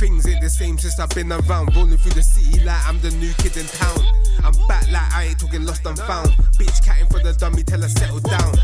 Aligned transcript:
Things 0.00 0.26
ain't 0.26 0.40
the 0.40 0.48
same 0.48 0.78
since 0.78 0.98
I've 0.98 1.10
been 1.10 1.30
around. 1.30 1.76
Rolling 1.76 1.98
through 1.98 2.12
the 2.12 2.22
city 2.22 2.64
like 2.64 2.88
I'm 2.88 2.98
the 3.00 3.10
new 3.20 3.34
kid 3.34 3.54
in 3.58 3.66
town. 3.66 4.00
I'm 4.42 4.56
back 4.66 4.90
like 4.90 5.12
I 5.12 5.24
ain't 5.28 5.38
talking 5.38 5.66
lost 5.66 5.84
and 5.84 5.98
found. 5.98 6.30
Bitch 6.56 6.82
catting 6.82 7.04
for 7.08 7.20
the 7.20 7.34
dummy, 7.34 7.62
tell 7.62 7.82
her 7.82 7.88
settle 7.88 8.20
down. 8.20 8.59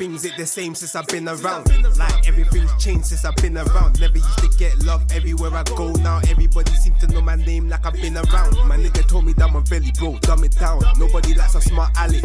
Things 0.00 0.24
ain't 0.24 0.38
the 0.38 0.46
same 0.46 0.74
since 0.74 0.96
I've 0.96 1.06
been 1.08 1.28
around. 1.28 1.68
Like 1.98 2.26
everything's 2.26 2.72
changed 2.82 3.04
since 3.04 3.22
I've 3.26 3.36
been 3.36 3.58
around. 3.58 4.00
Never 4.00 4.16
used 4.16 4.38
to 4.38 4.48
get 4.58 4.82
love 4.86 5.04
everywhere 5.12 5.52
I 5.52 5.62
go 5.62 5.92
now. 5.92 6.22
Everybody 6.26 6.72
seems 6.72 6.98
to 7.00 7.06
know 7.08 7.20
my 7.20 7.36
name 7.36 7.68
like 7.68 7.84
I've 7.84 7.92
been 7.92 8.16
around. 8.16 8.56
My 8.66 8.78
nigga 8.78 9.06
told 9.06 9.26
me 9.26 9.34
that 9.34 9.52
my 9.52 9.60
belly, 9.60 9.92
bro, 9.98 10.16
dumb 10.22 10.42
it 10.44 10.56
down. 10.58 10.80
Nobody 10.98 11.34
likes 11.34 11.54
a 11.54 11.60
smart 11.60 11.90
aleck. 11.98 12.24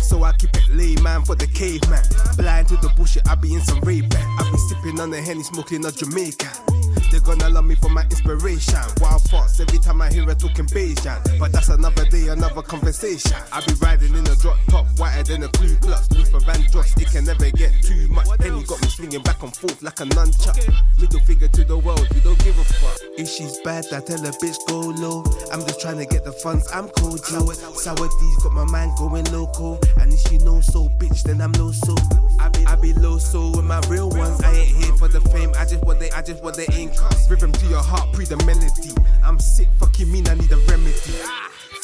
So 0.00 0.22
I 0.22 0.30
keep 0.34 0.54
it 0.54 0.68
lay, 0.70 0.94
man, 1.02 1.24
for 1.24 1.34
the 1.34 1.48
caveman. 1.48 2.04
Blind 2.36 2.68
to 2.68 2.76
the 2.76 2.92
bullshit, 2.94 3.28
I 3.28 3.34
be 3.34 3.52
in 3.52 3.62
some 3.62 3.80
rape. 3.80 4.04
I 4.14 4.48
be 4.52 4.58
sipping 4.68 5.00
on 5.00 5.10
the 5.10 5.20
henny, 5.20 5.42
smoking 5.42 5.84
a 5.84 5.90
Jamaica. 5.90 6.71
They're 7.12 7.20
gonna 7.20 7.50
love 7.50 7.66
me 7.66 7.74
for 7.74 7.90
my 7.90 8.04
inspiration. 8.04 8.80
Wild 8.98 9.20
thoughts 9.24 9.60
every 9.60 9.78
time 9.78 10.00
I 10.00 10.10
hear 10.10 10.24
her 10.24 10.34
talking 10.34 10.64
Bayesian. 10.64 11.38
But 11.38 11.52
that's 11.52 11.68
another 11.68 12.06
day, 12.06 12.28
another 12.28 12.62
conversation. 12.62 13.36
I 13.52 13.60
be 13.66 13.74
riding 13.74 14.14
in 14.14 14.26
a 14.26 14.34
drop 14.36 14.56
top, 14.70 14.86
whiter 14.96 15.22
than 15.24 15.42
a 15.42 15.48
Ku 15.48 15.76
Klux. 15.82 16.10
Luther 16.12 16.40
Vandross, 16.40 16.98
it 16.98 17.10
can 17.10 17.26
never 17.26 17.50
get 17.50 17.70
too 17.82 18.08
much. 18.08 18.28
Penny 18.38 18.62
got 18.62 18.80
me 18.80 18.88
swinging 18.88 19.22
back 19.22 19.42
and 19.42 19.54
forth 19.54 19.82
like 19.82 20.00
a 20.00 20.04
nunchuck. 20.04 20.56
Middle 20.98 21.20
finger 21.20 21.48
to 21.48 21.64
the 21.64 21.76
world, 21.76 22.08
we 22.14 22.20
don't 22.20 22.42
give 22.42 22.58
a 22.58 22.64
fuck. 22.64 23.01
If 23.18 23.28
she's 23.28 23.58
bad, 23.58 23.84
I 23.92 24.00
tell 24.00 24.18
her 24.18 24.32
bitch 24.40 24.56
go 24.68 24.80
low. 24.80 25.22
I'm 25.52 25.60
just 25.60 25.80
trying 25.80 25.98
to 25.98 26.06
get 26.06 26.24
the 26.24 26.32
funds, 26.32 26.66
I'm 26.72 26.88
cold, 26.88 27.20
Joe. 27.28 27.44
Sour 27.52 28.08
D's 28.08 28.36
got 28.42 28.52
my 28.52 28.64
mind 28.64 28.92
going 28.96 29.24
loco. 29.26 29.78
And 30.00 30.12
if 30.12 30.20
she 30.20 30.38
knows 30.38 30.66
so, 30.66 30.88
bitch, 30.98 31.22
then 31.22 31.42
I'm 31.42 31.52
low 31.52 31.72
so. 31.72 31.94
I 32.40 32.48
be, 32.48 32.64
I 32.64 32.76
be 32.76 32.94
low 32.94 33.18
so 33.18 33.50
with 33.50 33.66
my 33.66 33.80
real 33.88 34.08
ones. 34.08 34.40
I 34.42 34.52
ain't 34.52 34.76
here 34.76 34.94
for 34.96 35.08
the 35.08 35.20
fame, 35.20 35.52
I 35.58 35.64
just 35.64 35.84
want 35.84 36.00
the, 36.00 36.10
I 36.16 36.22
just 36.22 36.42
want 36.42 36.56
the 36.56 36.64
income. 36.72 37.12
Rhythm 37.28 37.52
to 37.52 37.66
your 37.66 37.82
heart, 37.82 38.12
pre 38.14 38.24
the 38.24 38.38
melody. 38.46 38.94
I'm 39.22 39.38
sick, 39.38 39.68
fucking 39.78 40.10
mean, 40.10 40.26
I 40.28 40.34
need 40.34 40.50
a 40.50 40.56
remedy. 40.68 41.12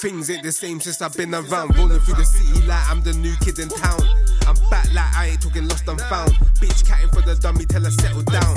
Things 0.00 0.30
ain't 0.30 0.44
the 0.44 0.52
same 0.52 0.80
since 0.80 1.02
I've 1.02 1.16
been 1.16 1.34
around. 1.34 1.76
Rolling 1.76 1.98
through 2.00 2.14
the 2.14 2.24
city 2.24 2.66
like 2.66 2.88
I'm 2.88 3.02
the 3.02 3.12
new 3.14 3.34
kid 3.42 3.58
in 3.58 3.68
town. 3.68 4.00
I'm 4.46 4.56
back 4.70 4.86
like 4.94 5.12
I 5.14 5.26
ain't 5.32 5.42
talking 5.42 5.68
lost 5.68 5.88
and 5.88 6.00
found. 6.02 6.30
Bitch 6.62 6.86
catting 6.86 7.10
for 7.10 7.20
the 7.20 7.34
dummy, 7.34 7.66
tell 7.66 7.82
her 7.82 7.90
settle 7.90 8.22
down. 8.22 8.56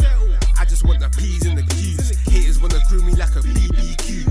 I 0.61 0.65
just 0.65 0.85
want 0.85 0.99
the 0.99 1.09
P's 1.17 1.43
and 1.47 1.57
the 1.57 1.63
Q's. 1.63 2.11
Haters 2.29 2.59
wanna 2.61 2.79
crew 2.87 3.01
me 3.01 3.13
like 3.13 3.35
a 3.35 3.39
BBQ. 3.41 4.29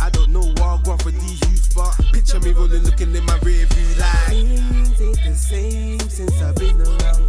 I 0.00 0.08
don't 0.08 0.30
know 0.30 0.54
why 0.56 0.80
I 0.80 0.88
want 0.88 1.02
for 1.02 1.10
these 1.10 1.38
youths, 1.50 1.74
but 1.74 1.92
picture 2.14 2.40
me 2.40 2.52
rolling, 2.52 2.82
looking 2.82 3.14
in 3.14 3.22
my 3.26 3.38
rear 3.42 3.66
view 3.66 4.00
like. 4.00 4.28
Things 4.30 5.00
ain't 5.02 5.22
the 5.22 5.34
same 5.34 6.00
since 6.00 6.40
I've 6.40 6.54
been 6.54 6.80
around. 6.80 7.28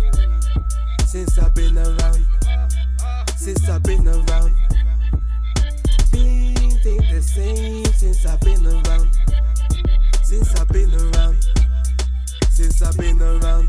Since 1.05 1.37
I've 1.37 1.53
been 1.55 1.77
around. 1.77 2.25
Since 3.35 3.67
I've 3.67 3.83
been 3.83 4.07
around. 4.07 4.55
Things 6.13 6.85
ain't 6.87 7.09
the 7.11 7.21
same 7.21 7.85
since 7.87 8.25
I've 8.25 8.39
been 8.39 8.65
around. 8.65 9.09
Since 10.23 10.55
I've 10.55 10.69
been 10.69 10.93
around. 10.95 11.35
Since 12.49 12.81
I've 12.81 12.95
been 12.95 13.21
around. 13.21 13.67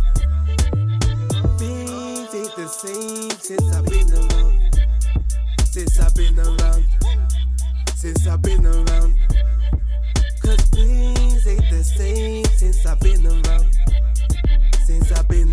Been 6.34 6.46
around. 6.46 6.84
Since 7.94 8.26
I've 8.26 8.42
been 8.42 8.66
around. 8.66 9.14
Cause 10.42 10.60
things 10.70 11.46
ain't 11.46 11.70
the 11.70 11.84
same 11.84 12.44
since 12.56 12.86
I've 12.86 13.00
been 13.00 13.26
around. 13.26 13.66
Since 14.84 15.12
I've 15.12 15.28
been 15.28 15.47